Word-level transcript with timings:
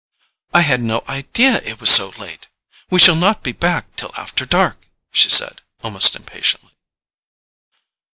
"I 0.51 0.61
had 0.61 0.81
no 0.81 1.03
idea 1.07 1.61
it 1.63 1.79
was 1.79 1.91
so 1.93 2.09
late! 2.17 2.47
We 2.89 2.97
shall 2.97 3.15
not 3.15 3.43
be 3.43 3.51
back 3.51 3.95
till 3.95 4.09
after 4.17 4.47
dark," 4.47 4.87
she 5.11 5.29
said, 5.29 5.61
almost 5.83 6.15
impatiently. 6.15 6.71